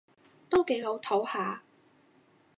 [0.49, 1.61] 都幾老套吓